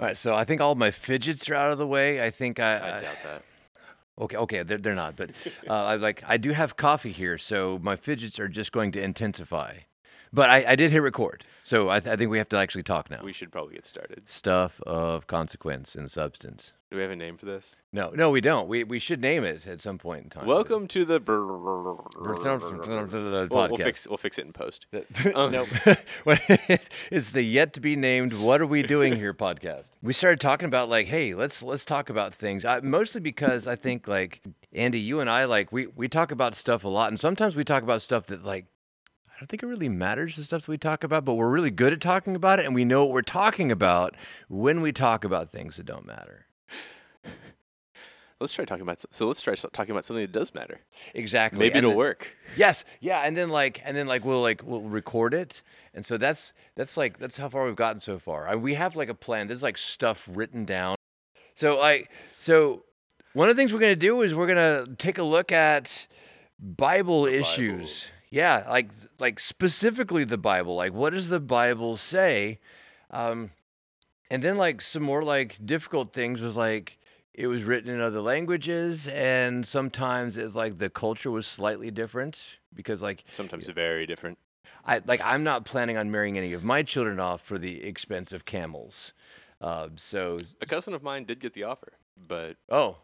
[0.00, 2.24] All right, so I think all my fidgets are out of the way.
[2.24, 3.42] I think I, I doubt that.
[4.18, 5.30] okay, okay, they're, they're not, but
[5.68, 9.02] uh, I like I do have coffee here, so my fidgets are just going to
[9.02, 9.76] intensify.
[10.32, 12.82] But I, I did hit record, so I, th- I think we have to actually
[12.82, 13.20] talk now.
[13.22, 14.24] We should probably get started.
[14.28, 16.72] Stuff of consequence and substance.
[16.94, 17.74] Do we have a name for this?
[17.92, 18.68] No, no, we don't.
[18.68, 20.46] We we should name it at some point in time.
[20.46, 21.18] Welcome to the.
[21.18, 21.32] the
[23.50, 24.86] Well, we'll fix we'll fix it in post.
[24.92, 25.00] The-
[25.34, 25.48] um, Oh.
[25.48, 25.66] no,
[27.10, 29.86] it's the yet to be named "What Are We Doing Here" podcast.
[30.02, 32.64] We started talking about like, hey, let's let's talk about things.
[32.64, 34.40] I, mostly because I think like
[34.72, 37.64] Andy, you and I like we we talk about stuff a lot, and sometimes we
[37.64, 38.66] talk about stuff that like
[39.30, 41.72] I don't think it really matters the stuff that we talk about, but we're really
[41.72, 44.14] good at talking about it, and we know what we're talking about
[44.48, 46.46] when we talk about things that don't matter.
[48.40, 49.02] Let's try talking about.
[49.10, 50.80] So let's try talking about something that does matter.
[51.14, 51.58] Exactly.
[51.58, 52.36] Maybe and it'll then- work.
[52.56, 55.62] Yes, yeah, and then like, and then like we'll like we'll record it,
[55.94, 58.48] and so that's that's like that's how far we've gotten so far.
[58.48, 59.46] I, we have like a plan.
[59.48, 60.96] There's like stuff written down.
[61.54, 62.04] So I
[62.42, 62.82] so
[63.34, 66.06] one of the things we're gonna do is we're gonna take a look at
[66.60, 67.80] Bible The issues.
[67.80, 67.90] Bible.
[68.30, 68.88] Yeah, like
[69.20, 70.74] like specifically the Bible.
[70.74, 72.58] Like what does the Bible say?
[73.10, 73.52] Um,
[74.30, 76.98] and then like some more like difficult things was like
[77.34, 82.38] it was written in other languages and sometimes it's like the culture was slightly different
[82.74, 84.38] because like Sometimes very different.
[84.84, 88.32] I like I'm not planning on marrying any of my children off for the expense
[88.32, 89.12] of camels.
[89.60, 91.92] Uh, so A cousin of mine did get the offer,
[92.28, 92.96] but oh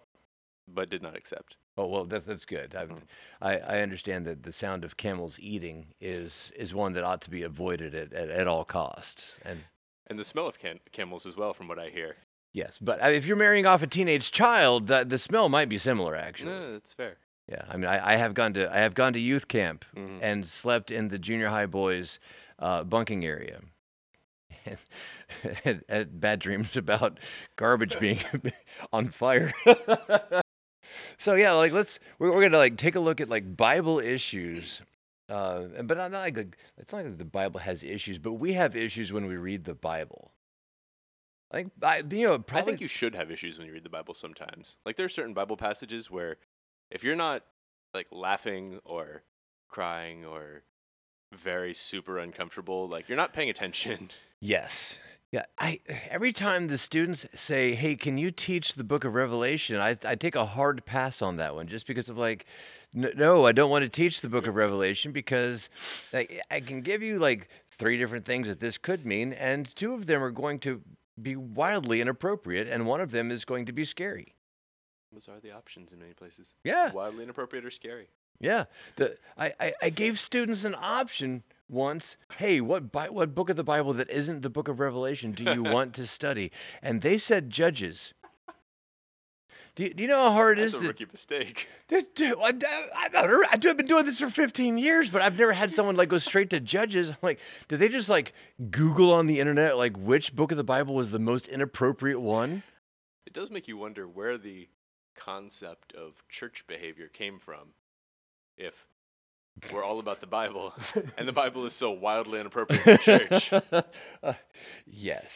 [0.68, 1.56] but did not accept.
[1.78, 2.74] oh well that's that's good.
[2.76, 3.02] I, Mhm.
[3.40, 7.30] I I understand that the sound of camels eating is is one that ought to
[7.30, 9.24] be avoided at, at, at all costs.
[9.42, 9.60] And
[10.10, 12.16] And the smell of can- camels as well, from what I hear.
[12.52, 15.78] yes, but uh, if you're marrying off a teenage child, the, the smell might be
[15.78, 16.50] similar actually.
[16.50, 17.16] No, that's fair.
[17.48, 20.18] Yeah, I mean I, I have gone to I have gone to youth camp Mhm.
[20.20, 22.18] and slept in the junior high boys
[22.58, 23.60] uh, bunking area.
[25.64, 27.18] And bad dreams about
[27.56, 28.20] garbage being
[28.92, 29.54] on fire.
[31.18, 34.80] so yeah, like let's we're, we're gonna like take a look at like Bible issues,
[35.30, 38.52] uh, but not, not like the- it's not like the Bible has issues, but we
[38.54, 40.32] have issues when we read the Bible.
[41.52, 43.88] I think I, you know I think you should have issues when you read the
[43.90, 44.76] Bible sometimes.
[44.86, 46.36] Like there are certain Bible passages where
[46.90, 47.42] if you're not
[47.92, 49.22] like laughing or
[49.68, 50.62] crying or
[51.32, 54.10] very super uncomfortable, like you're not paying attention.
[54.42, 54.94] Yes.
[55.32, 59.76] Yeah, I every time the students say, "Hey, can you teach the book of Revelation?"
[59.76, 62.46] I I take a hard pass on that one just because of like
[62.96, 65.68] n- no, I don't want to teach the book of Revelation because
[66.12, 67.48] like I can give you like
[67.78, 70.82] three different things that this could mean and two of them are going to
[71.22, 74.34] be wildly inappropriate and one of them is going to be scary.
[75.12, 76.56] Those are the options in many places.
[76.64, 76.90] Yeah.
[76.92, 78.08] Wildly inappropriate or scary.
[78.40, 78.64] Yeah,
[78.96, 82.16] the I, I, I gave students an option once.
[82.36, 85.44] Hey, what Bi- what book of the Bible that isn't the book of Revelation do
[85.44, 86.50] you want to study?
[86.82, 88.12] And they said Judges.
[89.76, 90.88] Do you, do you know how hard it That's is a to?
[90.88, 91.68] rookie mistake.
[91.88, 92.52] Dude, dude, I,
[92.94, 96.08] I, I, I've been doing this for 15 years, but I've never had someone like
[96.08, 97.08] go straight to Judges.
[97.08, 97.38] I'm like,
[97.68, 98.32] did they just like
[98.70, 102.62] Google on the internet like which book of the Bible was the most inappropriate one?
[103.26, 104.68] It does make you wonder where the
[105.16, 107.68] concept of church behavior came from.
[108.56, 108.74] If
[109.72, 110.74] we're all about the Bible
[111.18, 113.52] and the Bible is so wildly inappropriate for church.
[113.52, 114.32] Uh,
[114.86, 115.30] yes.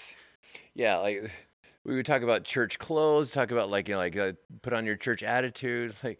[0.74, 1.30] Yeah, like
[1.84, 4.84] we would talk about church clothes, talk about like you know like uh, put on
[4.86, 6.18] your church attitude, like.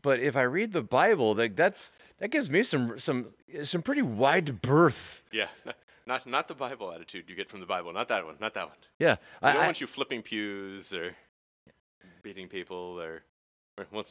[0.00, 1.78] But if I read the Bible, like that's
[2.18, 3.26] that gives me some some
[3.64, 4.96] some pretty wide berth.
[5.32, 5.48] Yeah.
[6.04, 7.92] Not not the Bible attitude you get from the Bible.
[7.92, 8.34] Not that one.
[8.40, 8.76] Not that one.
[8.98, 11.14] Yeah, We I, don't I- want you flipping pews or
[12.24, 13.22] beating people or,
[13.78, 14.04] or well,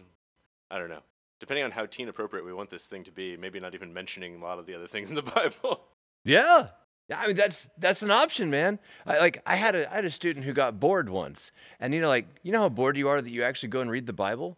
[0.69, 1.01] I don't know.
[1.41, 4.39] Depending on how teen appropriate we want this thing to be, maybe not even mentioning
[4.39, 5.81] a lot of the other things in the Bible.
[6.23, 6.67] Yeah.
[7.09, 8.77] Yeah, I mean that's that's an option, man.
[9.07, 11.51] I like I had a I had a student who got bored once.
[11.79, 13.89] And you know like you know how bored you are that you actually go and
[13.89, 14.55] read the Bible?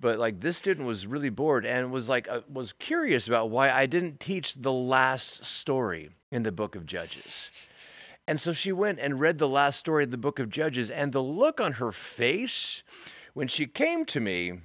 [0.00, 3.70] But like this student was really bored and was like uh, was curious about why
[3.70, 7.50] I didn't teach the last story in the book of Judges.
[8.26, 11.12] And so she went and read the last story of the book of Judges and
[11.12, 12.82] the look on her face
[13.34, 14.60] when she came to me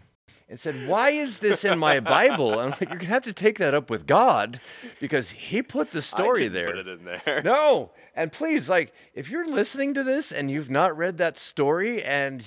[0.51, 3.57] and said, "Why is this in my Bible?" I'm like, "You're gonna have to take
[3.59, 4.59] that up with God,
[4.99, 7.41] because He put the story there." Put it in there.
[7.43, 12.03] No, and please, like, if you're listening to this and you've not read that story,
[12.03, 12.43] and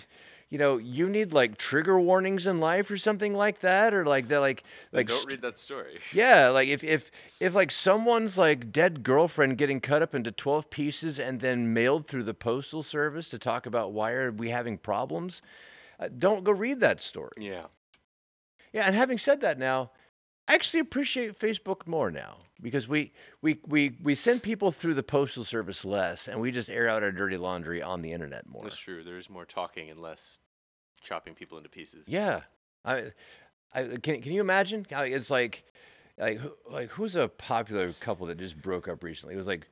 [0.50, 4.28] you know you need like trigger warnings in life or something like that, or like
[4.28, 4.62] that, like,
[4.92, 5.98] like, don't read that story.
[6.12, 7.10] yeah, like if if
[7.40, 12.06] if like someone's like dead girlfriend getting cut up into twelve pieces and then mailed
[12.06, 15.40] through the postal service to talk about why are we having problems,
[15.98, 17.32] uh, don't go read that story.
[17.38, 17.64] Yeah.
[18.74, 19.92] Yeah, and having said that now,
[20.48, 25.02] I actually appreciate Facebook more now because we we we we send people through the
[25.02, 28.62] postal service less, and we just air out our dirty laundry on the internet more.
[28.62, 29.04] That's true.
[29.04, 30.38] There's more talking and less
[31.00, 32.08] chopping people into pieces.
[32.08, 32.40] Yeah,
[32.84, 33.12] I,
[33.72, 34.84] I can can you imagine?
[34.90, 35.62] It's like,
[36.18, 39.34] like like who's a popular couple that just broke up recently?
[39.34, 39.66] It was like.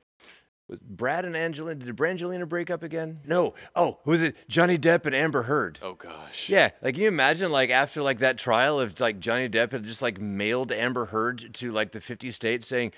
[0.73, 1.75] Was Brad and Angelina?
[1.85, 3.19] Did Brangelina break up again?
[3.25, 3.53] No.
[3.75, 4.35] Oh, who was it?
[4.47, 5.77] Johnny Depp and Amber Heard.
[5.83, 6.49] Oh gosh.
[6.49, 9.83] Yeah, like can you imagine like after like that trial of like Johnny Depp had
[9.83, 12.91] just like mailed Amber Heard to like the 50 states saying,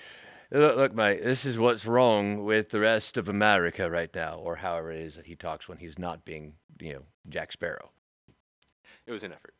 [0.50, 4.56] look, look mate, this is what's wrong with the rest of America right now, or
[4.56, 7.90] however it is that he talks when he's not being, you know, Jack Sparrow.
[9.06, 9.52] It was an effort.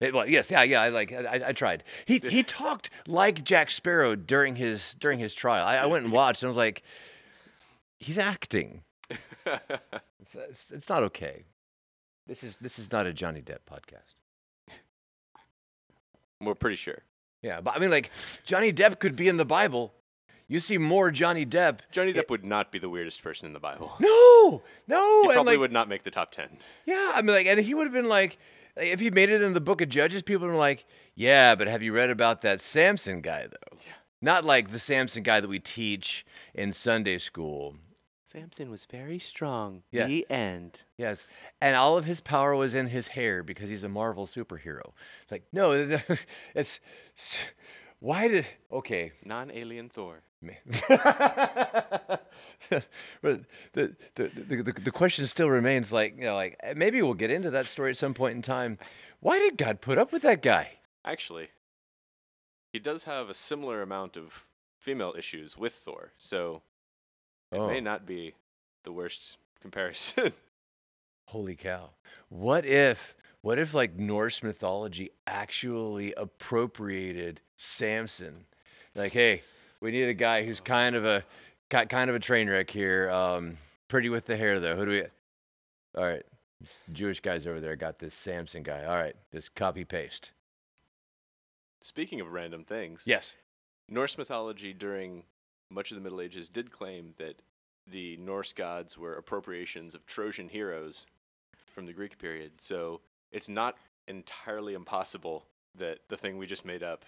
[0.00, 0.82] It- well, yes, yeah, yeah.
[0.82, 1.84] I like, I, I- I tried.
[2.06, 5.64] He he talked like Jack Sparrow during his during his trial.
[5.64, 6.82] I, I went and watched, and I was like,
[8.02, 8.82] he's acting.
[10.34, 11.44] It's, it's, not okay.
[12.26, 14.14] This is this is not a Johnny Depp podcast.
[16.40, 17.02] We're pretty sure.
[17.42, 18.10] Yeah, but I mean, like
[18.46, 19.92] Johnny Depp could be in the Bible.
[20.48, 21.80] You see more Johnny Depp.
[21.90, 23.92] Johnny It- Depp would not be the weirdest person in the Bible.
[24.00, 26.48] No, no, He and probably like, would not make the top ten.
[26.86, 28.38] yeah, I mean, like, and he would have been like,
[28.76, 30.84] if he made it in the Book of Judges, people would be like,
[31.14, 33.76] yeah, but have you read about that Samson guy though?
[33.78, 33.92] Yeah.
[34.20, 36.24] Not like the Samson guy that we teach
[36.54, 37.76] in Sunday school.
[38.32, 39.82] Samson was very strong.
[39.90, 40.06] Yeah.
[40.06, 40.84] The end.
[40.96, 41.18] Yes,
[41.60, 44.92] and all of his power was in his hair because he's a Marvel superhero.
[45.22, 45.72] It's like, no,
[46.54, 46.80] it's
[48.00, 49.12] why did okay.
[49.24, 50.22] Non-alien Thor.
[50.40, 50.56] Man.
[50.88, 52.22] but
[53.74, 57.14] the, the, the, the, the question still remains like, you know, like eh, maybe we'll
[57.14, 58.78] get into that story at some point in time.
[59.20, 60.70] Why did God put up with that guy?
[61.04, 61.50] Actually,
[62.72, 64.46] he does have a similar amount of
[64.80, 66.62] female issues with Thor, so
[67.52, 68.34] it Oh, may not be
[68.84, 70.32] the worst comparison.
[71.26, 71.90] holy cow.
[72.28, 72.98] What if,
[73.42, 77.40] what if like Norse mythology actually appropriated
[77.78, 78.44] Samson?
[78.94, 79.42] Like, hey,
[79.80, 81.22] we need a guy who's kind of a,
[81.70, 83.10] ki- kind of a train wreck here.
[83.10, 83.56] Um,
[83.88, 84.76] pretty with the hair though.
[84.76, 85.02] Who do we,
[85.96, 86.24] all right.
[86.92, 88.84] Jewish guys over there got this Samson guy.
[88.84, 90.30] All right, this copy paste.
[91.82, 93.32] Speaking of random things, Yes.
[93.88, 95.24] Norse mythology during
[95.72, 97.40] much of the Middle Ages did claim that
[97.86, 101.06] the Norse gods were appropriations of Trojan heroes
[101.74, 102.52] from the Greek period.
[102.58, 103.76] So it's not
[104.08, 105.46] entirely impossible
[105.76, 107.04] that the thing we just made up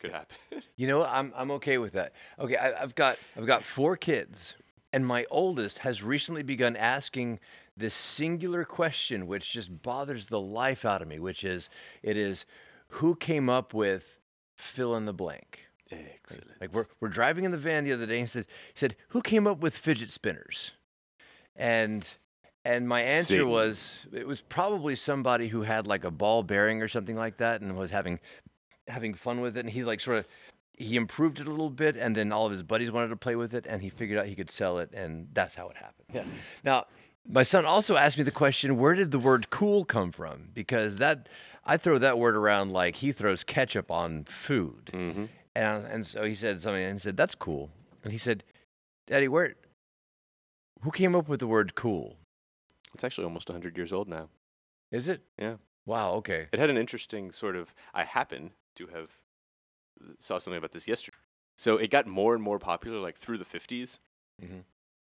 [0.00, 0.36] could happen.
[0.76, 1.02] You know.
[1.02, 2.12] I'm I'm okay with that.
[2.38, 4.54] Okay, I, I've got I've got four kids,
[4.92, 7.40] and my oldest has recently begun asking
[7.76, 11.18] this singular question, which just bothers the life out of me.
[11.18, 11.68] Which is,
[12.04, 12.44] it is,
[12.86, 14.04] who came up with
[14.56, 15.67] fill in the blank?
[15.90, 16.60] Excellent.
[16.60, 18.96] Like we're we're driving in the van the other day, and he said he said
[19.08, 20.72] who came up with fidget spinners,
[21.56, 22.06] and
[22.64, 23.48] and my answer Satan.
[23.48, 23.78] was
[24.12, 27.76] it was probably somebody who had like a ball bearing or something like that, and
[27.76, 28.20] was having
[28.86, 30.26] having fun with it, and he like sort of
[30.74, 33.36] he improved it a little bit, and then all of his buddies wanted to play
[33.36, 36.06] with it, and he figured out he could sell it, and that's how it happened.
[36.12, 36.24] Yeah.
[36.64, 36.86] Now.
[37.30, 40.48] My son also asked me the question, where did the word cool come from?
[40.54, 41.28] Because that
[41.62, 44.90] I throw that word around like he throws ketchup on food.
[44.94, 45.24] Mm-hmm.
[45.54, 47.70] And and so he said something, and he said, "That's cool."
[48.04, 48.44] And he said,
[49.06, 49.54] "Daddy, where?
[50.82, 52.16] Who came up with the word cool?
[52.94, 54.28] It's actually almost 100 years old now.
[54.90, 55.22] Is it?
[55.38, 55.56] Yeah.
[55.86, 56.12] Wow.
[56.14, 56.46] Okay.
[56.52, 57.74] It had an interesting sort of.
[57.92, 59.10] I happen to have
[60.00, 61.16] uh, saw something about this yesterday.
[61.56, 63.98] So it got more and more popular, like through the 50s.
[64.42, 64.62] Mhm.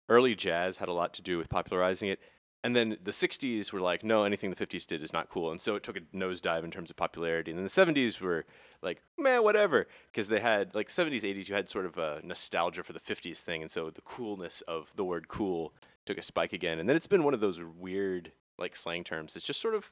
[0.10, 2.20] Early jazz had a lot to do with popularizing it,
[2.64, 5.60] and then the 60s were like, no, anything the 50s did is not cool, and
[5.60, 7.52] so it took a nosedive in terms of popularity.
[7.52, 7.70] And then the
[8.02, 8.46] 70s were
[8.82, 12.84] like, man, whatever, because they had like 70s, 80s, you had sort of a nostalgia
[12.84, 15.74] for the 50s thing, and so the coolness of the word cool
[16.06, 16.80] took a spike again.
[16.80, 19.36] And then it's been one of those weird like slang terms.
[19.36, 19.92] It's just sort of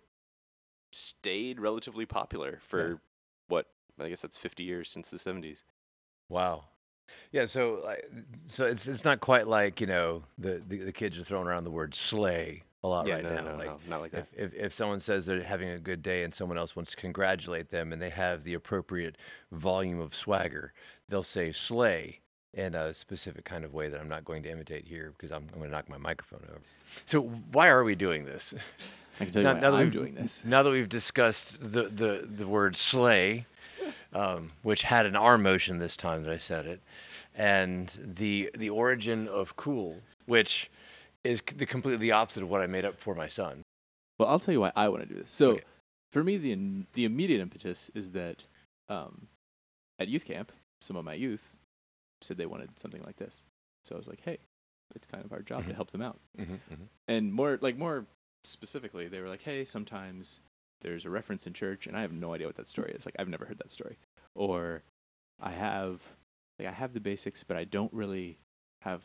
[0.92, 3.02] stayed relatively popular for
[3.48, 3.68] what
[4.00, 5.64] I guess that's 50 years since the 70s.
[6.30, 6.66] Wow.
[7.32, 7.46] Yeah.
[7.46, 8.10] So like,
[8.48, 11.64] so it's it's not quite like you know the the, the kids are throwing around
[11.64, 13.42] the word slay a lot yeah, right no, now.
[13.42, 14.28] no, no, like no, not like that.
[14.36, 16.98] if, if if someone says they're having a good day and someone else wants to
[16.98, 19.18] congratulate them and they have the appropriate
[19.52, 20.74] volume of swagger,
[21.10, 22.20] they'll say slay
[22.54, 25.44] in a specific kind of way that I'm not going to imitate here because I'm,
[25.54, 26.60] I'm going to knock my microphone over.
[27.06, 27.22] So
[27.54, 28.54] why are we doing this?
[29.22, 30.42] I can tell you Now- why now that I'm we've- doing this.
[30.44, 33.46] Now that we've discussed the, the, the word slay,
[34.14, 36.82] um, which had an R motion this time that I said it,
[37.36, 40.70] and the the origin of cool, which
[41.24, 43.62] is the completely opposite of what I made up for my son.
[44.20, 45.32] Well, I'll tell you why I want to do this.
[45.32, 45.64] So, Okay.
[46.12, 48.44] for me, the the immediate impetus is that
[48.90, 49.28] um,
[50.00, 50.52] at youth camp,
[50.82, 51.56] some of my youth
[52.22, 53.42] said they wanted something like this.
[53.84, 54.38] So I was like, hey,
[54.96, 55.76] it's kind of our job to Mhm.
[55.76, 56.20] help them out.
[56.40, 56.56] Mm-hmm,
[57.08, 58.06] And more like more
[58.44, 60.40] specifically, they were like, hey, sometimes
[60.82, 63.06] there's a reference in church, and I have no idea what that story is.
[63.06, 63.98] Like I've never heard that story.
[64.36, 64.82] Or
[65.42, 66.02] I have
[66.60, 68.38] like I have the basics, but I don't really
[68.82, 69.02] have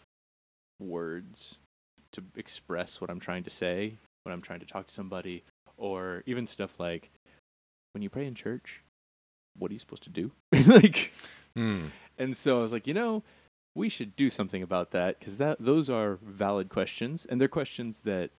[0.81, 1.59] words
[2.13, 5.43] to express what I'm trying to say when I'm trying to talk to somebody,
[5.77, 7.11] or even stuff like
[7.93, 8.81] when you pray in church,
[9.59, 10.31] what are you supposed to do?
[10.67, 11.13] like,
[11.57, 11.87] Hmm.
[12.19, 13.23] and so I was like, you know,
[13.75, 18.01] we should do something about that because that those are valid questions, and they're questions
[18.05, 18.31] that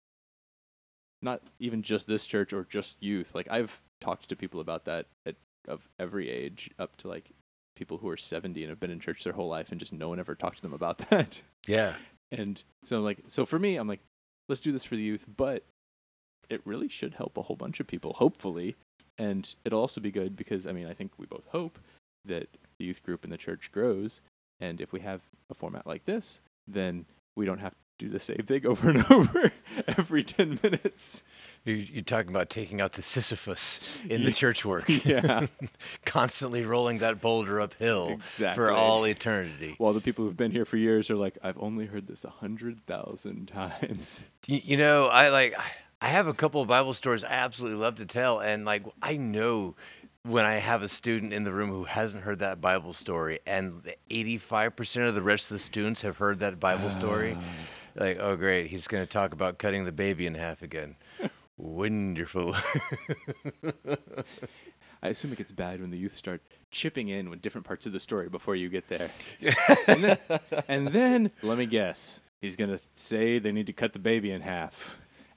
[1.22, 3.34] not even just this church or just youth.
[3.34, 3.72] Like I've
[4.02, 5.36] talked to people about that at
[5.68, 7.30] of every age, up to like
[7.76, 10.10] people who are 70 and have been in church their whole life, and just no
[10.10, 11.40] one ever talked to them about that.
[11.68, 11.96] Yeah.
[12.32, 14.02] And so like so for me, I'm like,
[14.50, 15.64] let's do this for the youth, but
[16.50, 18.76] it really should help a whole bunch of people, hopefully.
[19.18, 21.80] And it'll also be good because I mean I think we both hope
[22.26, 22.48] that
[22.80, 24.22] the youth group in the church grows.
[24.60, 27.06] And if we have a format like this, then
[27.36, 29.52] we don't have do the same thing over and over
[29.88, 31.24] every ten minutes.
[31.66, 34.86] You, you're talking about taking out the Sisyphus in the church work.
[35.06, 35.48] Yeah.
[36.06, 38.56] Constantly rolling that boulder uphill Exactly.
[38.56, 39.76] for all eternity.
[39.78, 42.30] While the people who've been here for years are like, I've only heard this a
[42.30, 44.24] hundred thousand times.
[44.48, 45.56] Y- You know, I like
[46.02, 49.18] I have a couple of Bible stories I absolutely love to tell and like I
[49.18, 49.76] know
[50.24, 53.82] when I have a student in the room who hasn't heard that Bible story and
[54.12, 57.44] 85% of the rest of the students have heard that Bible story, ah.
[57.98, 60.96] Like oh great, he's going to talk about cutting the baby in half again.
[61.58, 62.56] Wonderful.
[65.04, 67.94] I assume it gets bad when the youth start chipping in with different parts of
[67.94, 69.12] the story before you get there.
[69.88, 70.18] and, then,
[70.68, 74.32] and then, let me guess, he's going to say they need to cut the baby
[74.32, 74.74] in half.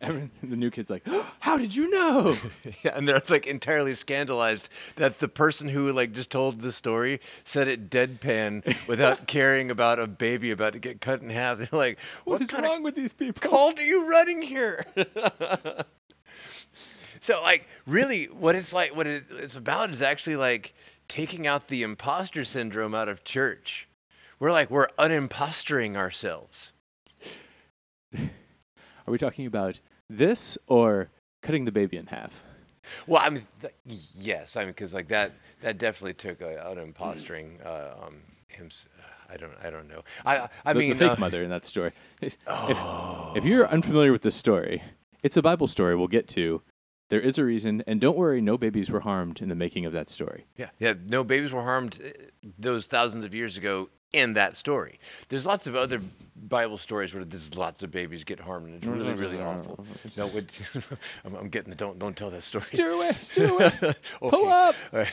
[0.10, 1.06] And the new kid's like,
[1.40, 2.36] How did you know?
[2.82, 7.20] yeah, and they're like entirely scandalized that the person who like just told the story
[7.44, 11.58] said it deadpan without caring about a baby about to get cut in half.
[11.58, 13.40] They're like, what is wrong with these people?
[13.50, 14.86] cult are you running here?
[17.20, 20.72] so like really what it's like what it, it's about is actually like
[21.08, 23.86] taking out the imposter syndrome out of church.
[24.38, 26.70] We're like we're unimpostering ourselves.
[28.14, 31.08] Are we talking about this or
[31.42, 32.32] cutting the baby in half?
[33.06, 33.72] Well, I mean, th-
[34.14, 37.64] yes, I mean, because like that, that definitely took a, an impostering.
[37.64, 38.16] Uh, um,
[38.48, 38.68] him,
[39.30, 40.02] I don't, I don't know.
[40.26, 41.92] I, I the, mean, the fake uh, mother in that story.
[42.20, 43.32] If, Oh.
[43.36, 44.82] if you're unfamiliar with this story,
[45.22, 46.60] it's a Bible story we'll get to.
[47.10, 49.92] There is a reason, and don't worry, no babies were harmed in the making of
[49.92, 50.46] that story.
[50.56, 50.94] Yeah, yeah.
[51.06, 52.10] No babies were harmed uh,
[52.58, 54.98] those thousands of years ago in that story.
[55.28, 56.00] There's lots of other
[56.36, 58.98] Bible stories where there's lots of babies get harmed, and it's mm-hmm.
[58.98, 59.76] really, really awful.
[59.76, 60.08] Mm-hmm.
[60.08, 60.20] Mm-hmm.
[60.20, 60.50] No, it,
[61.24, 62.64] I'm, I'm getting the don't, don't tell that story.
[62.64, 63.72] Steer away, steer away.
[64.20, 64.74] Pull up.
[64.92, 65.08] all right.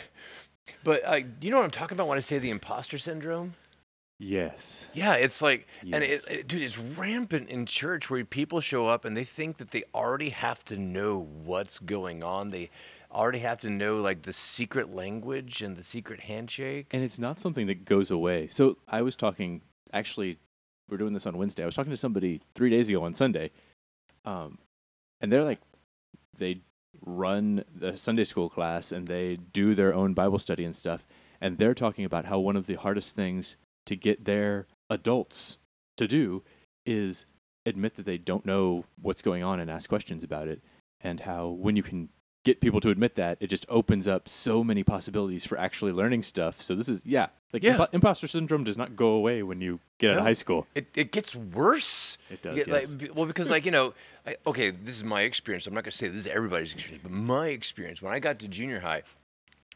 [0.83, 3.53] But uh, you know what I'm talking about when I say the imposter syndrome?
[4.19, 4.85] Yes.
[4.93, 9.05] Yeah, it's like, and it, it, dude, it's rampant in church where people show up
[9.05, 12.49] and they think that they already have to know what's going on.
[12.49, 12.71] They
[13.17, 16.87] already have to know like the secret language and the secret handshake.
[16.91, 18.47] And it's not something that goes away.
[18.47, 19.61] So I was talking,
[19.93, 20.37] actually,
[20.89, 21.63] we're doing this on Wednesday.
[21.63, 23.51] I was talking to somebody three days ago on Sunday,
[24.25, 24.57] um,
[25.19, 25.59] and they're like,
[26.37, 26.61] they
[27.05, 31.05] run the Sunday school class and they do their own Bible study and stuff.
[31.41, 33.55] And they're talking about how one of the hardest things
[33.85, 35.57] to get their adults
[35.97, 36.43] to do
[36.85, 37.25] is
[37.65, 40.61] admit that they don't know what's going on and ask questions about it.
[41.01, 42.09] And how when you can
[42.47, 46.23] get people to admit that, it just opens up so many possibilities for actually learning
[46.23, 46.61] stuff.
[46.61, 47.75] So this is yeah, like Yeah.
[47.77, 50.65] impo- imposter syndrome does not go away when you get out of high school.
[50.73, 52.17] It, it gets worse.
[52.29, 52.55] It does.
[52.57, 52.89] Yeah, yes.
[52.89, 53.93] like, b- well, because like you know,
[54.25, 55.67] I, okay, this is my experience.
[55.67, 58.47] I'm not gonna say this is everybody's experience, but my experience when I got to
[58.47, 59.03] junior high,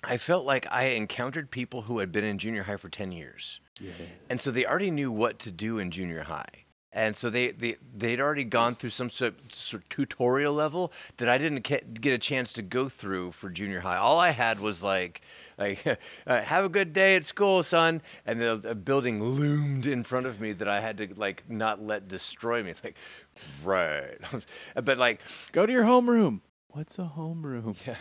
[0.04, 3.60] I felt like I encountered people who had been in junior high for ten years.
[3.80, 3.92] yeah.
[4.30, 6.61] and so they already knew what to do in junior high
[6.94, 11.30] and so they, they they'd already gone through some sort, sort of tutorial level that
[11.30, 13.98] I didn't get, get a chance to go through for junior high.
[13.98, 15.22] All I had was like,
[15.58, 15.86] like
[16.28, 20.26] uh, have a good day at school, son, and the a building loomed in front
[20.26, 22.74] of me that I had to like not let destroy me.
[22.84, 22.96] Like,
[23.64, 24.18] right,
[24.84, 25.22] but like
[25.54, 26.42] Go to your homeroom.
[26.70, 27.76] What's a homeroom?
[27.86, 27.96] yeah.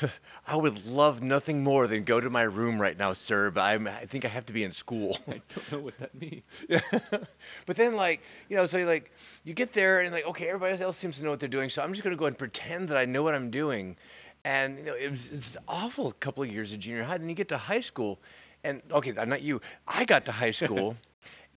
[0.46, 3.50] I would love nothing more than go to my room right now, sir.
[3.50, 5.18] But I'm, I think I have to be in school.
[5.28, 6.42] I don't know what that means.
[7.66, 9.10] but then like you know so you like
[9.44, 11.82] you get there and like okay everybody else seems to know what they're doing so
[11.82, 13.96] i'm just going to go and pretend that i know what i'm doing
[14.44, 17.18] and you know it was it's an awful a couple of years of junior high
[17.18, 18.18] then you get to high school
[18.64, 20.96] and okay i'm not you i got to high school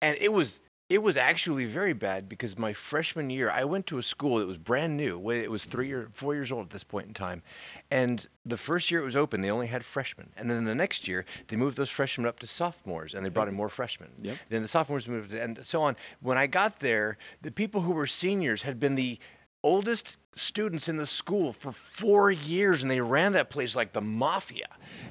[0.02, 0.60] and it was
[0.94, 4.46] it was actually very bad because my freshman year i went to a school that
[4.46, 7.42] was brand new it was three or four years old at this point in time
[7.90, 11.08] and the first year it was open they only had freshmen and then the next
[11.08, 13.58] year they moved those freshmen up to sophomores and they brought in mm-hmm.
[13.58, 14.10] more freshmen.
[14.22, 14.38] Yep.
[14.50, 15.96] then the sophomores moved and so on.
[16.22, 19.18] When i got there the people who were seniors had been the
[19.64, 24.02] oldest students in the school for four years, and they ran that place like the
[24.02, 24.68] mafia.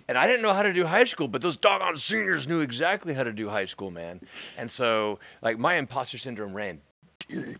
[0.08, 3.14] And I didn't know how to do high school, but those doggone seniors knew exactly
[3.14, 4.20] how to do high school, man.
[4.56, 6.80] And so, like, my imposter syndrome ran
[7.28, 7.58] deep.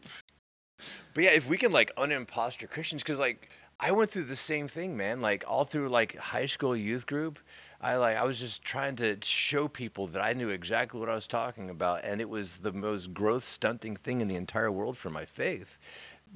[1.14, 4.68] But yeah, if we can like unimposter Christians, because like I went through the same
[4.68, 5.20] thing, man.
[5.20, 7.38] Like all through like high school youth group,
[7.80, 11.14] I like I was just trying to show people that I knew exactly what I
[11.14, 14.96] was talking about, and it was the most growth stunting thing in the entire world
[14.96, 15.78] for my faith.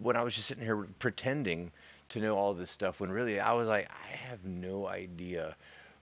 [0.01, 1.73] When I was just sitting here pretending
[2.11, 5.57] to know all this stuff, when really I was like, I have no idea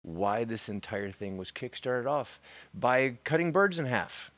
[0.03, 2.41] why this entire thing was kickstarted off
[2.75, 4.31] by cutting birds in half.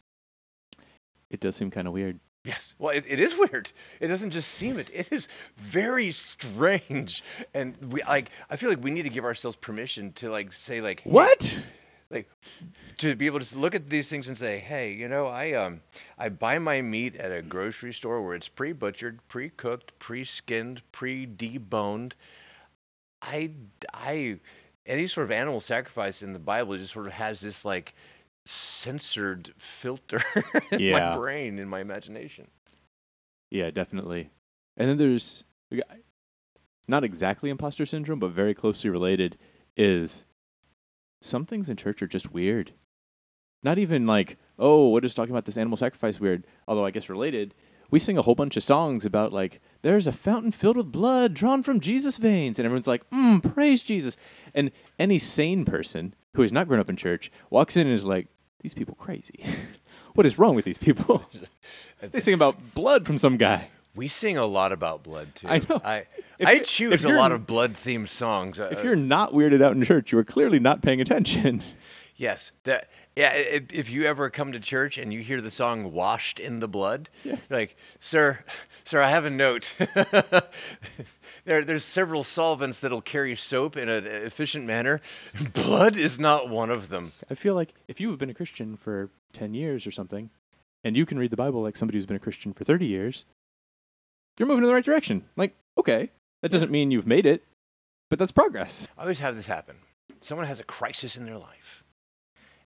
[1.30, 2.20] It does seem kind of weird.
[2.44, 2.74] Yes.
[2.78, 3.70] Well, it, it is weird.
[4.00, 4.90] It doesn't just seem it.
[4.92, 7.24] It is very strange.
[7.54, 10.82] And we like I feel like we need to give ourselves permission to like say
[10.82, 11.60] like hey, What?
[12.10, 12.28] Like
[12.98, 15.80] to be able to look at these things and say, "Hey, you know, I um
[16.18, 22.12] I buy my meat at a grocery store where it's pre-butchered, pre-cooked, pre-skinned, pre-deboned.
[23.22, 23.50] I
[23.92, 24.38] I
[24.86, 27.94] any sort of animal sacrifice in the Bible just sort of has this like
[28.46, 30.22] censored filter
[30.70, 31.10] in Yeah.
[31.12, 32.48] my brain in my imagination.
[33.50, 34.30] Yeah, definitely.
[34.76, 35.44] And then there's
[36.86, 39.38] not exactly imposter syndrome, but very closely related
[39.76, 40.24] is
[41.24, 42.72] some things in church are just weird.
[43.62, 46.46] Not even like, oh, what is talking about this animal sacrifice weird?
[46.68, 47.54] Although I guess related,
[47.90, 51.34] we sing a whole bunch of songs about like there's a fountain filled with blood
[51.34, 54.16] drawn from Jesus' veins, and everyone's like, mm, praise Jesus.
[54.54, 58.04] And any sane person who has not grown up in church walks in and is
[58.04, 58.28] like,
[58.60, 59.44] these people crazy.
[60.14, 61.22] what is wrong with these people?
[62.12, 63.68] they sing about blood from some guy.
[63.94, 65.46] We sing a lot about blood too.
[65.48, 65.80] I know.
[65.84, 66.06] I
[66.38, 68.58] If I choose a lot of blood themed songs.
[68.58, 71.62] Uh, If you're not weirded out in church, you are clearly not paying attention.
[72.16, 73.32] yes, that yeah.
[73.32, 76.66] If, if you ever come to church and you hear the song "Washed in the
[76.66, 77.38] Blood," Yes.
[77.50, 78.40] like, sir,
[78.84, 79.72] sir, I have a note.
[81.44, 85.00] there, there's several solvents that'll carry soap in an efficient manner.
[85.52, 87.12] Blood is not one of them.
[87.30, 90.30] I feel like if you have been a Christian for 10 years or something,
[90.82, 93.24] and you can read the Bible like somebody who's been a Christian for 30 years,
[94.38, 95.24] you're moving in the right direction.
[95.36, 96.10] Like, okay,
[96.42, 97.42] that doesn't mean you've made it,
[98.10, 98.86] but that's progress.
[98.98, 99.76] I always have this happen.
[100.20, 101.84] Someone has a crisis in their life,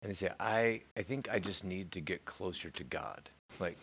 [0.02, 3.78] and they say, "I, I think I just need to get closer to God." Like,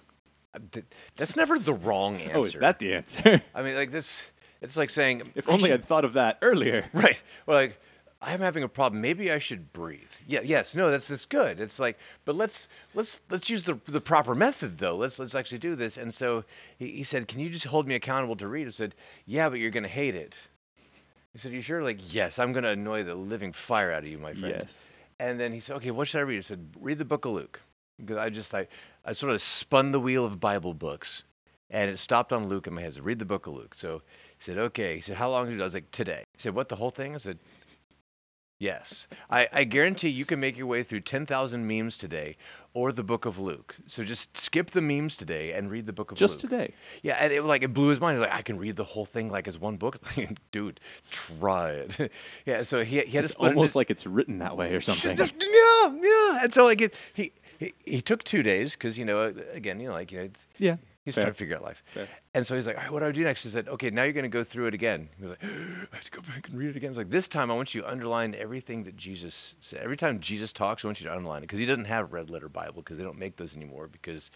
[0.54, 2.34] uh, th- that's never the wrong answer.
[2.38, 3.42] Oh, is that the answer?
[3.56, 4.10] I mean, like this.
[4.62, 6.86] It's like saying, if only I I'd thought of that earlier.
[6.94, 7.18] Right.
[7.48, 7.82] Well, like
[8.24, 9.02] I'm having a problem.
[9.02, 10.12] Maybe I should breathe.
[10.28, 10.42] Yeah.
[10.44, 10.76] Yes.
[10.76, 10.92] No.
[10.92, 11.60] That's that's good.
[11.60, 14.96] It's like, but let's let's let's use the the proper method though.
[14.96, 15.98] Let's let's actually do this.
[15.98, 16.44] And so
[16.78, 18.94] he, he said, "Can you just hold me accountable to read?" I said,
[19.26, 20.36] "Yeah, but you're gonna hate it."
[21.34, 24.20] He said, "You sure?" Like, yes, I'm gonna annoy the living fire out of you,
[24.20, 24.56] my friend.
[24.60, 24.92] Yes.
[25.20, 27.32] And then he said, "Okay, what should I read?" I said, "Read the Book of
[27.32, 27.62] Luke,"
[27.98, 28.68] because I just I,
[29.04, 31.24] I sort of spun the wheel of Bible books,
[31.72, 32.92] and it stopped on Luke in my head.
[32.92, 34.04] I said, "Read the Book of Luke." So
[34.38, 36.54] he said, "Okay." He said, "How long?" did you-" I was like, "Today." He said,
[36.54, 36.70] "What?
[36.70, 37.40] The whole thing?" I said,
[38.62, 42.38] "Yes." I, I guarantee you can make your way through ten thousand memes today,
[42.74, 43.76] or the Book of Luke.
[43.88, 46.30] So just skip the memes today and read the Book of Luke.
[46.30, 46.52] Just Luke.
[46.52, 46.74] today.
[47.02, 48.18] Yeah, and it like it blew his mind.
[48.18, 50.00] He's like, I can read the whole thing like as one book.
[50.52, 52.12] Dude, try it.
[52.46, 54.74] yeah, so he he had It's to split it almost like it's written that way
[54.74, 55.18] or something.
[55.18, 56.44] yeah, yeah.
[56.44, 59.88] And so like it, he, he he took two days because you know again you
[59.88, 60.78] know like you know yeah.
[61.06, 61.24] He's Fair.
[61.26, 61.84] trying to figure out life.
[61.94, 62.08] Fair.
[62.34, 63.44] And so he's like, right, what do I do next?
[63.44, 65.10] He said, okay, now you're going to go through it again.
[65.18, 65.44] He was like,
[65.92, 66.90] I have to go back and read it again.
[66.92, 69.80] It's like this time I want you to underline everything that Jesus said.
[69.84, 72.08] Every time Jesus talks, I want you to underline it because he doesn't have a
[72.08, 74.30] red letter Bible because they don't make those anymore because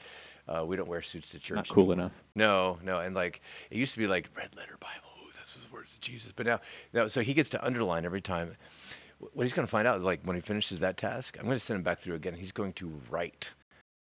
[0.48, 1.56] uh, we don't wear suits to church.
[1.56, 1.94] Not cool anymore.
[1.94, 2.12] enough.
[2.36, 5.10] No, no, and like it used to be like red letter Bible.
[5.24, 6.32] Ooh, that's the words of Jesus.
[6.36, 6.60] But now,
[6.94, 8.56] now, so he gets to underline every time.
[9.20, 11.46] Wh- What he's going to find out is like when he finishes that task, I'm
[11.46, 12.34] going to send him back through again.
[12.36, 13.50] He's going to write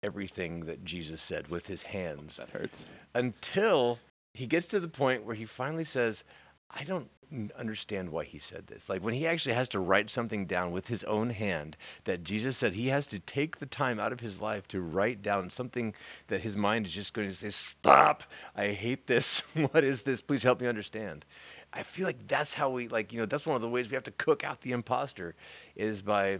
[0.02, 2.86] everything that Jesus said with his hands That hurts.
[3.14, 3.98] until
[4.34, 6.24] he gets to the point where he finally says,
[6.70, 7.08] I don't
[7.56, 8.88] understand why he said this.
[8.88, 12.56] Like when he actually has to write something down with his own hand that Jesus
[12.56, 15.94] said he has to take the time out of his life to write down something
[16.28, 18.24] that his mind is just going to say, Stop!
[18.56, 19.42] I hate this.
[19.70, 20.20] what is this?
[20.20, 21.24] Please help me understand.
[21.72, 23.94] I feel like that's how we like, you know, that's one of the ways we
[23.94, 25.34] have to cook out the imposter
[25.76, 26.38] is by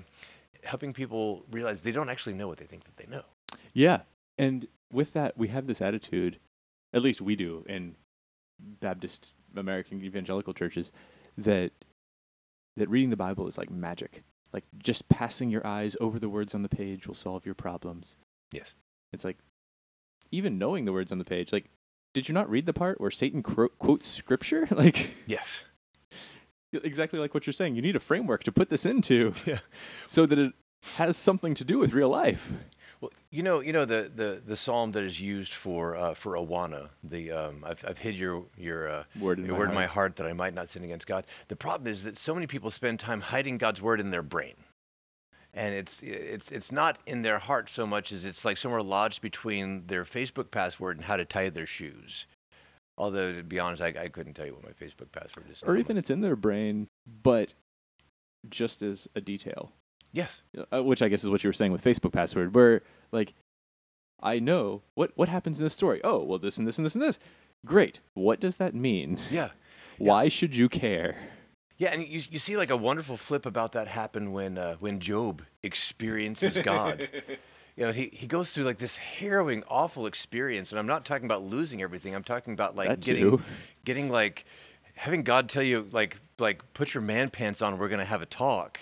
[0.65, 3.23] helping people realize they don't actually know what they think that they know.
[3.73, 4.01] Yeah.
[4.39, 6.39] And with that, we have this attitude,
[6.93, 7.95] at least we do in
[8.81, 10.91] Baptist American evangelical churches,
[11.39, 11.71] that
[12.77, 14.23] that reading the Bible is like magic.
[14.53, 18.17] Like just passing your eyes over the words on the page will solve your problems.
[18.53, 18.75] Yes.
[19.13, 19.39] It's like
[20.33, 21.67] even knowing the words on the page, like
[22.15, 24.67] did you not read the part where Satan cro- quotes scripture?
[24.73, 25.47] like Yes.
[26.73, 27.77] exactly like what you're saying.
[27.77, 29.61] You need a framework to put this into Yeah.
[30.07, 30.53] so that it
[30.97, 32.49] has something to do with real life.
[33.01, 36.33] Well, you know, you know the, the, the psalm that is used for uh, for
[36.33, 36.91] Awana.
[37.03, 39.87] The um, I've, I've hid your your uh, Word in your my word in my
[39.87, 39.95] heart.
[39.95, 41.25] heart that I might not sin against God.
[41.49, 44.55] The problem is that so many people spend time hiding God's word in their brain,
[45.55, 49.23] and it's it's it's not in their heart so much as it's like somewhere lodged
[49.23, 52.27] between their Facebook password and how to tie their shoes.
[52.99, 55.63] Although to be honest, I, I couldn't tell you what my Facebook password is.
[55.63, 56.87] Or even it's in their brain,
[57.23, 57.55] but
[58.51, 59.73] just as a detail.
[60.13, 60.43] Yes,
[60.73, 63.35] uh, which I guess is what you were saying with Facebook password, where like
[64.23, 66.01] I know what what happens in this story.
[66.05, 67.19] Oh, well, this and this and this and this.
[67.67, 68.01] Great.
[68.15, 69.19] What does that mean?
[69.31, 69.51] yeah.
[69.99, 71.15] Why should you care?
[71.77, 74.99] Yeah, and you, you see like a wonderful flip about that happen when uh, when
[75.01, 77.09] Job experiences God.
[77.77, 81.25] you know, he, he goes through like this harrowing, awful experience, and I'm not talking
[81.27, 82.15] about losing everything.
[82.15, 83.43] I'm talking about like That getting too.
[83.85, 84.45] getting like
[84.95, 87.79] having God tell you like like put your man pants on.
[87.79, 88.81] We're gonna have a talk.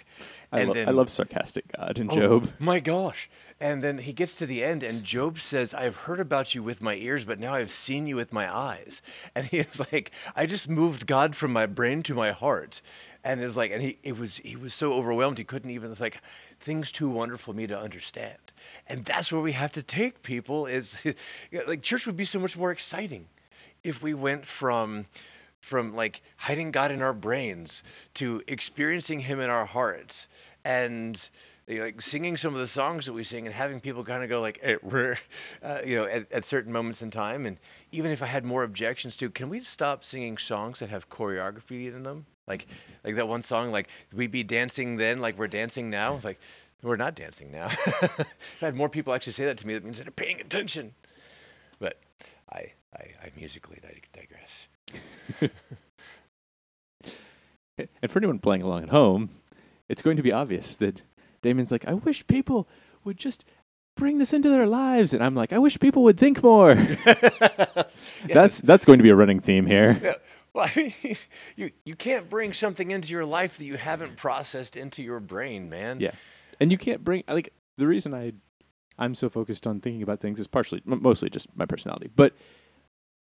[0.53, 2.51] I, and lo- I love sarcastic God in Oh, Job.
[2.59, 3.29] My gosh.
[3.61, 6.63] And then he gets to the end, and Job says, I have heard about you
[6.63, 9.03] with my ears, but now I've seen you with my eyes.
[9.35, 12.81] And he is like, I just moved God from my brain to my heart.
[13.25, 16.01] And it's like, and he it was he was so overwhelmed he couldn't even it's
[16.01, 16.21] like
[16.61, 18.39] things too wonderful for me to understand.
[18.87, 20.97] And that's where we have to take people is
[21.67, 23.27] like church would be so much more exciting
[23.83, 25.07] if we went from
[25.69, 27.83] from like hiding God in our brains
[28.15, 30.27] to experiencing Him in our hearts
[30.65, 31.29] and
[31.69, 34.41] like singing some of the songs that we sing and having people kind of go
[34.41, 35.19] like, eh, we're,
[35.63, 37.45] uh, you know, at, at certain moments in time.
[37.45, 37.59] And
[37.93, 41.95] even if I had more objections to, can we stop singing songs that have choreography
[41.95, 42.27] in them?
[42.47, 42.67] Like,
[43.05, 46.15] like that one song, like we'd be dancing then, like we're dancing now.
[46.15, 46.41] It's like
[46.83, 47.69] we're not dancing now.
[48.03, 48.25] I
[48.61, 50.95] had more people actually say that to me, that means they're paying attention.
[51.79, 51.99] But
[52.51, 54.51] I, I, I musically dig- digress.
[58.03, 59.31] And for anyone playing along at home,
[59.89, 61.03] it's going to be obvious that
[61.43, 62.69] Damien's like, I wish people
[63.05, 63.45] would just
[63.97, 66.75] bring this into their lives, and I'm like, I wish people would think more.
[68.29, 70.01] That's that's going to be a running theme here.
[70.03, 70.15] Yeah.
[70.55, 71.17] Well, I mean,
[71.57, 75.69] you you can't bring something into your life that you haven't processed into your brain,
[75.69, 76.01] man.
[76.01, 76.13] Yeah.
[76.59, 78.33] And you can't bring like the reason I
[78.99, 82.35] I'm so focused on thinking about things is partially m- mostly just my personality, but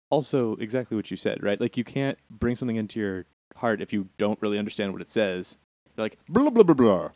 [0.09, 1.59] also exactly what you said, right?
[1.59, 5.09] Like you can't bring something into your heart if you don't really understand what it
[5.09, 5.57] says.
[5.95, 7.09] You're like blah blah blah blah.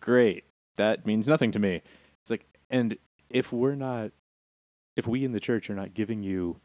[0.00, 0.44] Great.
[0.76, 1.82] That means nothing to me.
[2.22, 2.96] It's like and
[3.30, 4.10] if we're not
[4.96, 6.56] if we in the church are not giving you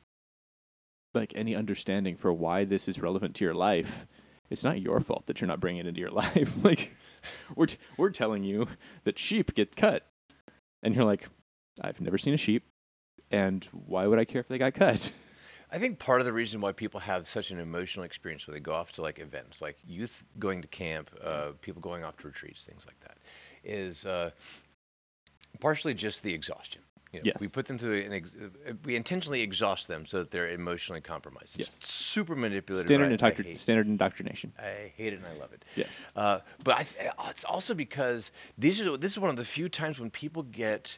[1.13, 4.05] like any understanding for why this is relevant to your life,
[4.49, 6.53] it's not your fault that you're not bringing it into your life.
[6.63, 6.91] like
[7.55, 8.67] we're t- we're telling you
[9.03, 10.05] that sheep get cut,
[10.83, 11.27] and you're like,
[11.81, 12.63] I've never seen a sheep,
[13.31, 15.11] and why would I care if they got cut?
[15.71, 18.59] I think part of the reason why people have such an emotional experience when they
[18.59, 22.27] go off to like events, like youth going to camp, uh, people going off to
[22.27, 23.17] retreats, things like that,
[23.63, 24.31] is uh,
[25.59, 26.81] partially just the exhaustion.
[27.13, 27.37] You know, Yes.
[27.39, 31.01] We put them through an ex- uh, we intentionally exhaust them so that they're emotionally
[31.01, 31.59] compromised.
[31.59, 31.79] It's Yes.
[31.83, 32.87] super manipulative.
[32.87, 34.53] Standard, I indoctr- standard indoctrination.
[34.59, 35.65] I hate it and I love it.
[35.75, 35.87] Yes.
[36.15, 38.29] Uh, but I, th- uh, it's also because
[38.59, 40.97] these are this is one of the few times when people get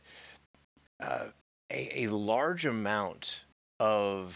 [1.00, 1.28] uh,
[1.72, 3.36] a, a large amount
[3.80, 4.36] of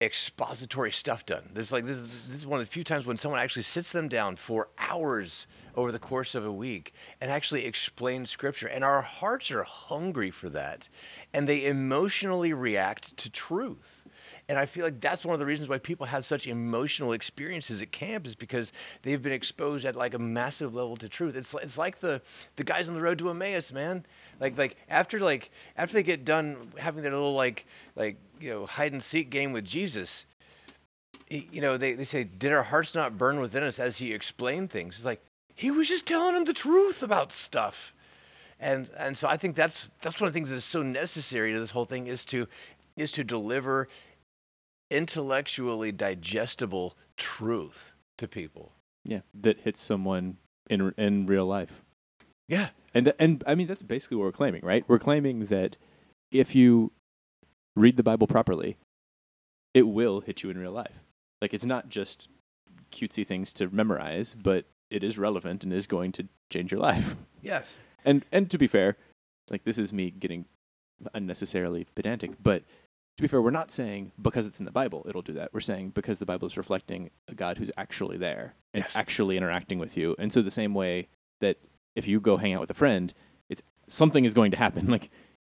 [0.00, 1.50] expository stuff done.
[1.52, 3.64] This is like this is, this is one of the few times when someone actually
[3.64, 8.66] sits them down for hours over the course of a week and actually explains scripture
[8.66, 10.88] and our hearts are hungry for that
[11.34, 14.00] and they emotionally react to truth.
[14.48, 17.80] And I feel like that's one of the reasons why people have such emotional experiences
[17.80, 21.36] at camp is because they've been exposed at like a massive level to truth.
[21.36, 22.20] It's it's like the
[22.56, 24.04] the guys on the road to Emmaus, man.
[24.40, 28.66] Like like after like after they get done having their little like like you know
[28.66, 30.24] hide and seek game with Jesus,
[31.30, 34.12] y- you know they, they say, did our hearts not burn within us as he
[34.12, 34.96] explained things?
[34.96, 35.22] It's like
[35.54, 37.92] he was just telling them the truth about stuff.
[38.58, 41.52] And and so I think that's that's one of the things that is so necessary
[41.52, 42.46] to this whole thing is to
[42.96, 43.88] is to deliver
[44.90, 48.72] intellectually digestible truth to people.
[49.04, 49.20] Yeah.
[49.34, 51.82] That hits someone in in real life.
[52.50, 52.68] Yeah.
[52.92, 54.84] And and I mean that's basically what we're claiming, right?
[54.88, 55.76] We're claiming that
[56.32, 56.90] if you
[57.76, 58.76] read the Bible properly,
[59.72, 60.92] it will hit you in real life.
[61.40, 62.28] Like it's not just
[62.92, 67.16] cutesy things to memorize, but it is relevant and is going to change your life.
[67.42, 67.68] Yes.
[68.04, 68.96] And and to be fair,
[69.48, 70.44] like this is me getting
[71.14, 72.62] unnecessarily pedantic, but
[73.16, 75.54] to be fair, we're not saying because it's in the Bible it'll do that.
[75.54, 78.96] We're saying because the Bible is reflecting a God who's actually there and Yes.
[78.96, 80.16] actually interacting with you.
[80.18, 81.08] And so the same way
[81.40, 81.56] that
[81.94, 83.12] if you go hang out with a friend,
[83.48, 84.86] it's something is going to happen.
[84.90, 85.10] Like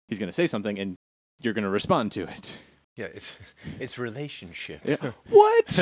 [0.08, 0.96] he's going to say something and
[1.40, 2.52] you're going to respond to it.
[2.96, 3.26] Yeah, it's
[3.80, 4.80] it's relationship.
[4.84, 5.12] Yeah.
[5.28, 5.68] What?
[5.68, 5.76] Is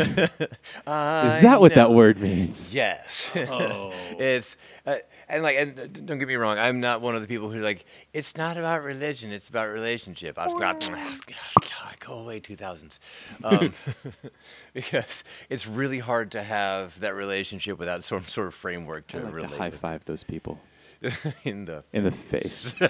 [0.84, 2.68] that what that word means?
[2.72, 3.22] Yes.
[3.36, 3.92] Oh.
[4.18, 4.96] it's uh,
[5.28, 7.60] and like and uh, don't get me wrong, I'm not one of the people who
[7.60, 10.38] like it's not about religion, it's about relationship.
[10.38, 10.80] I was God,
[12.06, 12.98] go away 2000s.
[13.42, 13.74] Um,
[14.74, 19.22] because it's really hard to have that relationship without some sort of framework to I
[19.22, 20.58] like relate to high five those people
[21.44, 22.74] in the in the face.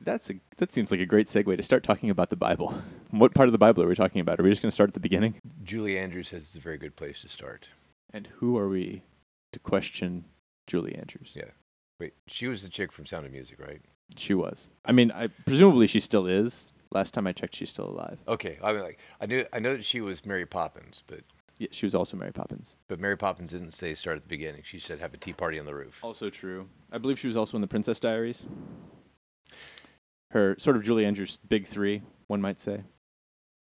[0.00, 2.74] That's a that seems like a great segue to start talking about the Bible.
[3.10, 4.38] What part of the Bible are we talking about?
[4.38, 5.36] Are we just going to start at the beginning?
[5.62, 7.68] Julie Andrews says it's a very good place to start.
[8.12, 9.02] And who are we
[9.52, 10.24] to question
[10.66, 11.30] Julie Andrews?
[11.34, 11.50] Yeah.
[12.00, 13.80] Wait, she was the chick from Sound of Music, right?
[14.16, 14.68] She was.
[14.84, 16.72] I mean, I presumably she still is.
[16.94, 18.18] Last time I checked, she's still alive.
[18.28, 21.20] Okay, I mean, like I knew I know that she was Mary Poppins, but
[21.58, 22.76] Yeah, she was also Mary Poppins.
[22.88, 24.62] but Mary Poppins didn't say start at the beginning.
[24.64, 25.94] She said have a tea party on the roof.
[26.02, 26.68] Also true.
[26.92, 28.46] I believe she was also in the Princess Diaries.
[30.30, 32.82] Her sort of Julie Andrews' big three, one might say.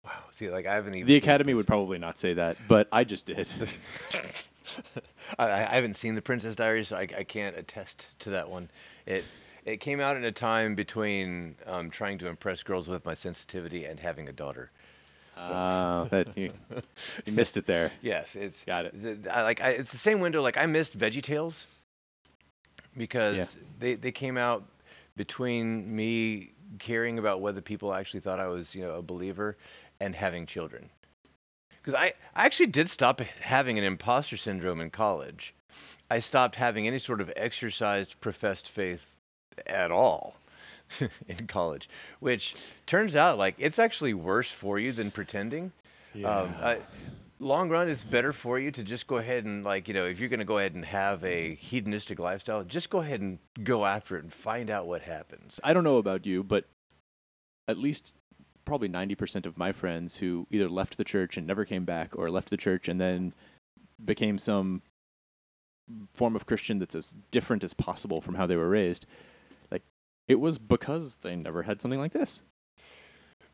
[0.04, 0.12] Wow.
[0.32, 3.04] See, like I haven't even The seen Academy would probably not say that, but I
[3.04, 3.48] just did.
[5.38, 8.70] I, I haven't seen the Princess Diaries, so I, I can't attest to that one.
[9.06, 9.24] It
[9.66, 13.86] it came out in a time between um, trying to impress girls with my sensitivity
[13.86, 14.72] and having a daughter.
[15.38, 16.52] Ah, that you,
[17.26, 17.92] you missed it there.
[18.02, 19.02] Yes, it's Got it.
[19.02, 20.42] the- the- I, like I, it's the same window.
[20.42, 21.66] Like I missed Veggie Tales
[22.98, 24.64] because they they came out
[25.16, 29.58] between me caring about whether people actually thought I was you know a believer
[30.00, 30.90] and having children.
[31.82, 35.54] Because I, I actually did stop having an imposter syndrome in college.
[36.12, 39.02] I stopped having any sort of exercised professed faith
[39.68, 40.36] at all
[41.28, 45.72] in college, which turns out like it's actually worse for you than pretending.
[46.16, 46.80] Um, I,
[47.40, 50.20] long run, it's better for you to just go ahead and like you know if
[50.20, 53.86] you're going to go ahead and have a hedonistic lifestyle, just go ahead and go
[53.86, 55.60] after it and find out what happens.
[55.64, 56.66] I don't know about you, but
[57.68, 58.14] at least
[58.66, 62.30] probably 90% of my friends who either left the church and never came back or
[62.30, 63.34] left the church and then
[64.06, 64.82] became some
[66.14, 69.06] form of Christian that's as different as possible from how they were raised,
[70.30, 72.42] it was because they never had something like this.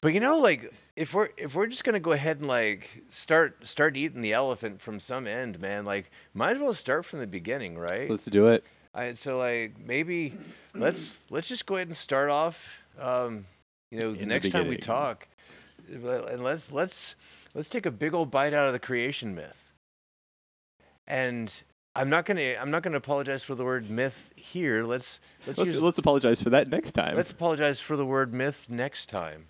[0.02, 3.58] But you know, like if we're if we're just gonna go ahead and like start
[3.66, 7.28] start eating the elephant from some end, man, like might as well start from the
[7.28, 8.08] beginning, right?
[8.08, 8.64] Let's do it.
[8.94, 10.38] I, so like maybe
[10.76, 12.58] let's let's just go ahead and start off.
[13.00, 13.46] Um,
[13.90, 15.28] you know, the In the next time we talk,
[15.88, 17.16] and let's let's
[17.56, 19.74] let's take a big old bite out of the creation myth.
[21.08, 21.52] And
[21.96, 24.84] I'm not gonna I'm not gonna apologize for the word myth here.
[24.84, 27.16] Let's let's Let's, use, let's apologize for that next time.
[27.16, 29.46] let's apologize for the word myth next time.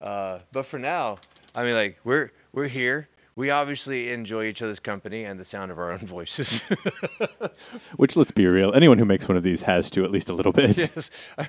[0.00, 1.18] Uh, but for now,
[1.54, 3.08] I mean, like we're we're here.
[3.36, 6.60] We obviously enjoy each other's company and the sound of our own voices.
[7.96, 10.34] Which, let's be real, anyone who makes one of these has to at least a
[10.34, 10.76] little bit.
[10.94, 11.48] yes, I,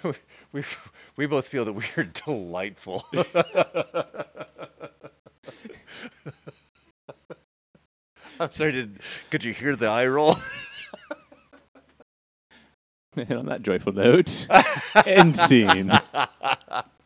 [0.54, 0.64] we
[1.18, 3.06] we both feel that we are delightful.
[8.42, 8.72] I'm sorry.
[8.72, 9.00] Did
[9.30, 10.38] could you hear the eye roll?
[13.18, 14.48] And on that joyful note,
[15.06, 15.92] end scene.